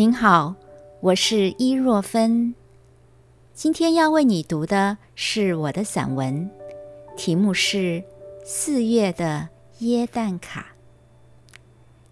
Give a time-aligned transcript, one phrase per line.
[0.00, 0.54] 您好，
[1.00, 2.54] 我是伊若芬。
[3.52, 6.50] 今天要为你读的是我的散文，
[7.18, 7.76] 题目是
[8.42, 9.50] 《四月的
[9.80, 10.74] 耶诞卡》，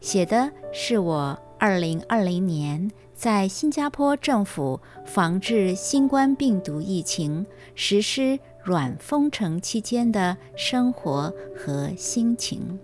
[0.00, 7.46] 写的是我二零二零年在新加坡政府防治新冠病毒疫情、
[7.76, 12.80] 实施软封城期间的生活和心情。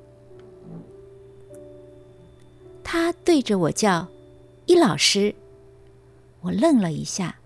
[2.84, 4.06] 他对着我叫。
[4.66, 5.34] 易老师，
[6.40, 7.36] 我愣了一下。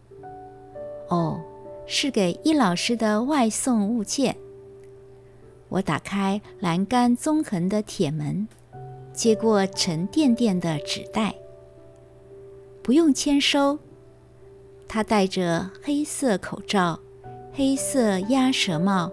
[1.09, 1.41] 哦，
[1.87, 4.37] 是给易老师的外送物件。
[5.69, 8.47] 我打开栏杆纵横的铁门，
[9.13, 11.35] 接过沉甸甸的纸袋。
[12.83, 13.79] 不用签收。
[14.87, 17.01] 他戴着黑色口罩，
[17.53, 19.11] 黑色鸭舌帽，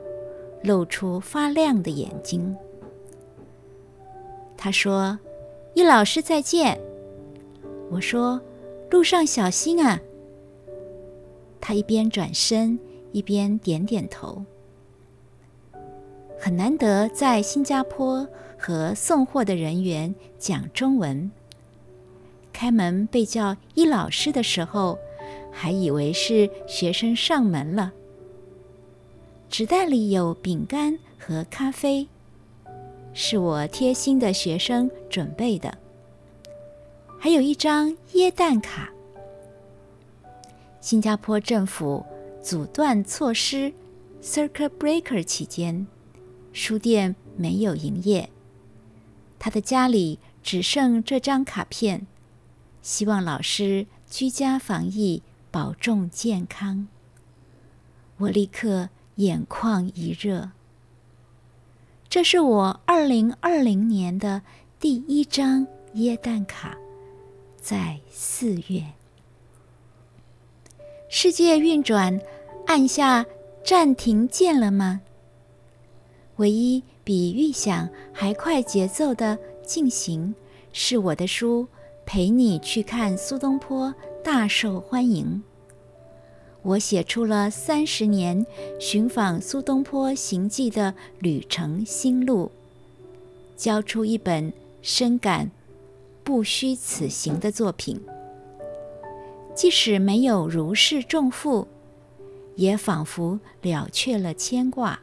[0.61, 2.55] 露出发亮的眼睛。
[4.55, 5.17] 他说
[5.73, 6.79] ：“易老师，再见。”
[7.89, 8.41] 我说
[8.89, 9.99] ：“路上小心啊！”
[11.61, 12.79] 他一边转身
[13.11, 14.43] 一边点点头。
[16.39, 18.27] 很难得在新加坡
[18.57, 21.31] 和送货的人员讲中文。
[22.51, 24.99] 开门被叫伊老师的时候，
[25.51, 27.93] 还以为是学生上门了。
[29.49, 32.07] 纸袋里有饼干和咖啡，
[33.13, 35.77] 是我贴心的学生准备的。
[37.23, 38.91] 还有一张耶诞卡。
[40.81, 42.05] 新加坡政府
[42.43, 43.71] 阻断措施
[44.21, 45.87] （Circuit Breaker） 期间，
[46.51, 48.29] 书店没有营业。
[49.39, 52.05] 他的家里只剩这张卡片，
[52.81, 56.89] 希望老师居家防疫，保重健康。
[58.17, 60.51] 我立刻眼眶一热。
[62.09, 64.41] 这是我二零二零年的
[64.77, 66.77] 第一张耶诞卡。
[67.63, 68.83] 在四月，
[71.07, 72.19] 世界运转
[72.67, 73.25] 按下
[73.63, 74.99] 暂停键了吗？
[76.35, 80.35] 唯一比预想还快节奏的进行，
[80.73, 81.63] 是我的书
[82.05, 83.87] 《陪你去看苏东坡》
[84.21, 85.41] 大受欢迎。
[86.63, 88.45] 我写出了三十年
[88.77, 92.51] 寻访苏东坡行迹的旅程心路，
[93.55, 94.51] 交出一本
[94.81, 95.49] 深感。
[96.23, 98.01] 不虚此行的作品，
[99.53, 101.67] 即使没有如释重负，
[102.55, 105.01] 也仿佛了却了牵挂。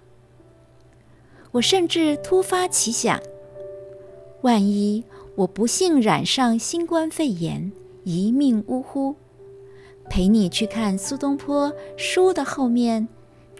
[1.52, 3.20] 我甚至突发奇想：
[4.42, 5.04] 万一
[5.34, 7.70] 我不幸染上新冠肺炎，
[8.04, 9.14] 一命呜呼，
[10.08, 13.06] 陪你去看苏东坡书的后面，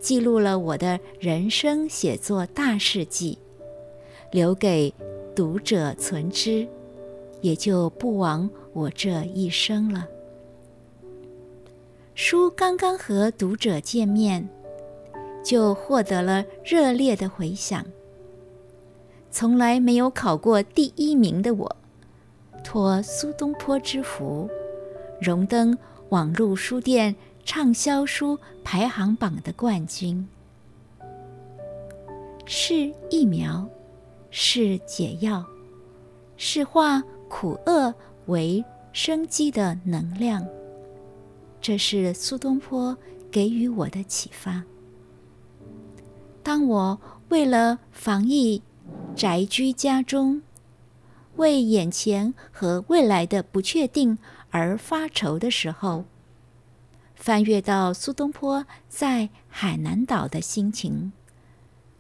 [0.01, 3.39] 记录了我的人生写作大事记，
[4.31, 4.95] 留给
[5.37, 6.67] 读者存知。
[7.41, 10.07] 也就不枉我这一生了。
[12.15, 14.49] 书刚刚和读者见面，
[15.43, 17.85] 就获得了热烈的回响。
[19.31, 21.77] 从来没有考过第一名的我，
[22.63, 24.51] 托苏东坡之福，
[25.21, 25.79] 荣登
[26.11, 27.15] 网络书店
[27.45, 30.29] 畅销书排行榜的冠军。
[32.45, 33.67] 是疫苗，
[34.31, 35.47] 是解药，
[36.37, 37.03] 是化。
[37.31, 37.95] 苦厄
[38.27, 40.45] 为生机的能量，
[41.61, 42.95] 这是苏东坡
[43.31, 44.65] 给予我的启发。
[46.43, 48.61] 当我为了防疫
[49.15, 50.43] 宅居家中，
[51.37, 54.19] 为眼前和未来的不确定
[54.51, 56.05] 而发愁的时候，
[57.15, 61.13] 翻阅到苏东坡在海南岛的心情，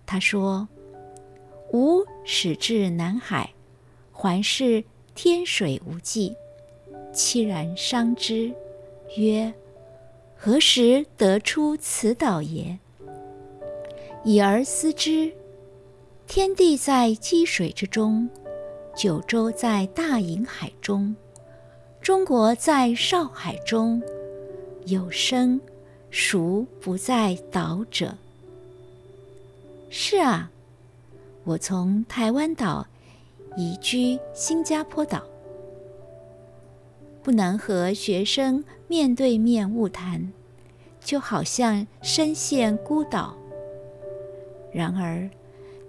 [0.04, 0.68] 他说
[1.72, 3.54] ：“吾始至南海，
[4.10, 4.84] 环视。”
[5.22, 6.34] 天水无际，
[7.12, 8.50] 凄然伤之，
[9.18, 9.52] 曰
[10.34, 12.78] ：“何时得出此岛也？”
[14.24, 15.30] 已而思之，
[16.26, 18.30] 天地在积水之中，
[18.96, 21.14] 九州在大银海中，
[22.00, 24.02] 中国在少海中，
[24.86, 25.60] 有生
[26.10, 28.16] 孰不在岛者？
[29.90, 30.50] 是啊，
[31.44, 32.86] 我从台湾岛。
[33.56, 35.22] 移居新加坡岛，
[37.22, 40.32] 不能和学生面对面晤谈，
[41.00, 43.36] 就好像身陷孤岛。
[44.72, 45.28] 然而，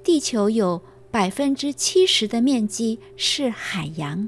[0.03, 0.81] 地球有
[1.11, 4.27] 百分之七十的面积是海洋，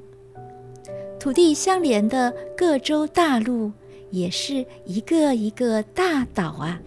[1.19, 3.71] 土地相连的各洲大陆
[4.11, 6.79] 也是一个一个大岛啊！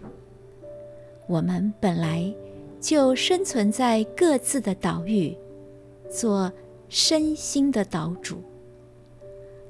[1.26, 2.32] 我们本来
[2.80, 5.36] 就生存在各自的岛屿。
[6.10, 6.52] 做
[6.88, 8.42] 身心的岛主，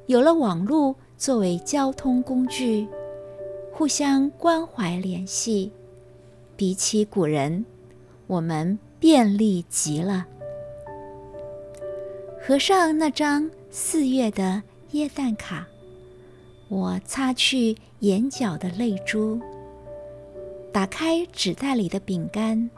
[0.07, 2.87] 有了网络作为交通工具，
[3.73, 5.73] 互相关怀联系，
[6.57, 7.65] 比起古人，
[8.27, 10.27] 我们便利极了。
[12.41, 14.63] 合上那张四月的
[14.93, 15.67] 耶诞卡，
[16.69, 19.41] 我擦去眼角的泪珠，
[20.73, 22.71] 打开纸袋里的饼干，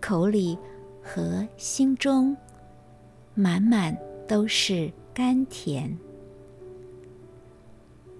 [0.00, 0.58] 口里
[1.02, 2.36] 和心中
[3.40, 3.96] 满满
[4.26, 5.96] 都是甘甜。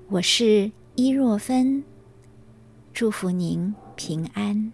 [0.09, 1.83] 我是伊若芬，
[2.95, 4.71] 祝福您平安。